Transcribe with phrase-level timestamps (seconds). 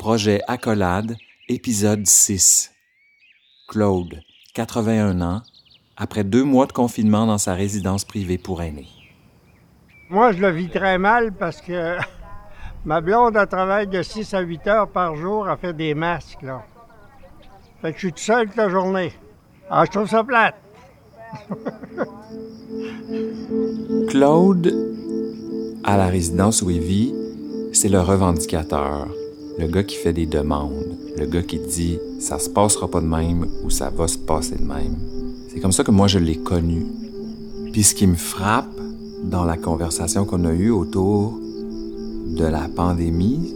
[0.00, 1.14] Projet Accolade,
[1.46, 2.72] épisode 6.
[3.68, 4.22] Claude,
[4.54, 5.42] 81 ans,
[5.94, 8.88] après deux mois de confinement dans sa résidence privée pour aînés.
[10.08, 11.98] Moi, je le vis très mal parce que
[12.86, 16.40] ma blonde, elle travaille de 6 à 8 heures par jour à faire des masques,
[16.40, 16.64] là.
[17.82, 19.12] Fait que je suis tout seul toute la journée.
[19.68, 20.56] Ah, je trouve ça plate.
[24.08, 24.74] Claude,
[25.84, 27.14] à la résidence où il vit,
[27.74, 29.08] c'est le revendicateur,
[29.60, 33.06] le gars qui fait des demandes, le gars qui dit ça se passera pas de
[33.06, 34.96] même ou ça va se passer de même.
[35.48, 36.86] C'est comme ça que moi je l'ai connu.
[37.72, 38.80] Puis ce qui me frappe
[39.22, 41.38] dans la conversation qu'on a eue autour
[42.26, 43.54] de la pandémie,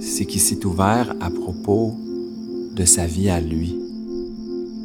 [0.00, 1.94] c'est qu'il s'est ouvert à propos
[2.74, 3.76] de sa vie à lui,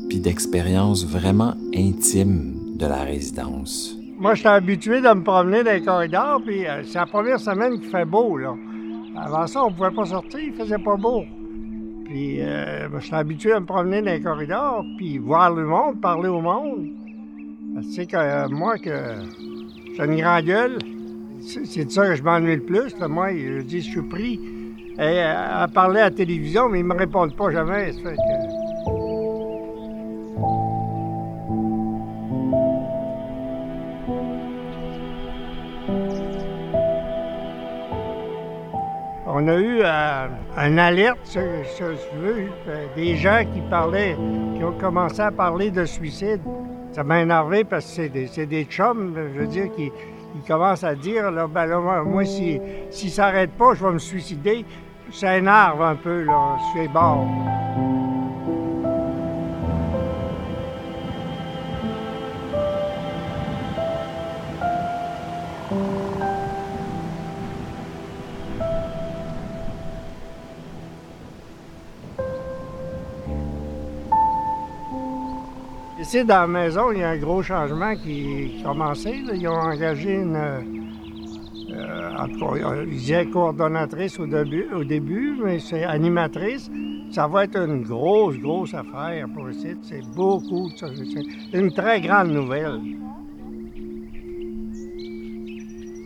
[0.09, 3.97] puis d'expériences vraiment intimes de la résidence.
[4.19, 7.39] Moi, je suis habitué de me promener dans les corridors, puis euh, c'est la première
[7.39, 8.55] semaine qu'il fait beau, là.
[9.17, 11.23] Avant ça, on pouvait pas sortir, il faisait pas beau.
[12.05, 15.99] Puis, euh, je suis habitué à me promener dans les corridors, puis voir le monde,
[15.99, 16.87] parler au monde.
[17.81, 18.91] Tu sais que euh, moi, que
[19.95, 20.77] j'ai une grande gueule,
[21.41, 22.95] c'est de ça que je m'ennuie le plus.
[22.99, 24.39] Moi, je dis, je suis pris
[24.99, 27.91] et, à parler à la télévision, mais ils me répondent pas jamais.
[39.39, 42.47] On a eu euh, un alerte, si je veux,
[42.95, 44.17] des gens qui parlaient,
[44.57, 46.41] qui ont commencé à parler de suicide.
[46.91, 49.91] Ça m'a énervé parce que c'est des, des, chums, je veux dire, qui,
[50.47, 51.67] commencent à dire, là, ben
[52.03, 54.65] moi, si, si ça n'arrête pas, je vais me suicider.
[55.11, 57.27] Ça énerve un peu, là, je suis bord.
[75.99, 79.19] Ici, dans la maison, il y a un gros changement qui, a commencé.
[79.33, 80.35] Ils ont engagé une.
[80.35, 86.69] Euh, en tout cas, ils disaient coordonnatrice au début, au début mais c'est animatrice.
[87.09, 89.79] Ça va être une grosse, grosse affaire pour le site.
[89.81, 90.69] C'est beaucoup.
[90.75, 92.79] C'est une très grande nouvelle.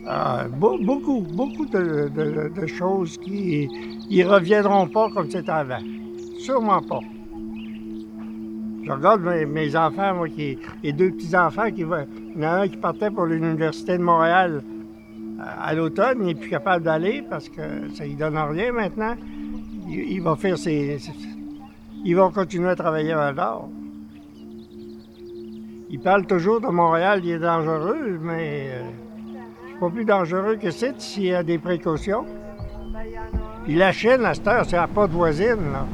[0.06, 3.68] Ah, beaucoup, beaucoup de, choses qui
[4.10, 5.78] ne reviendront pas comme c'était avant.
[6.38, 7.00] Sûrement pas.
[8.84, 12.68] Je regarde mes, enfants, moi, qui, les deux petits-enfants, qui il y en a un
[12.68, 14.62] qui partait pour l'Université de Montréal
[15.40, 17.62] euh, à, l'automne, il n'est plus capable d'aller parce que
[17.94, 19.14] ça ne donne rien maintenant.
[19.88, 20.98] Il, va faire ses,
[22.04, 23.58] Il va continuer à travailler à Val
[25.90, 28.82] Il parle toujours de Montréal, il est dangereux, mais euh,
[29.68, 32.24] c'est pas plus dangereux que c'est s'il y a des précautions.
[33.64, 35.86] Puis la Chine, à cette heure, c'est la porte voisine, là.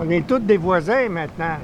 [0.00, 1.58] On est tous des voisins maintenant.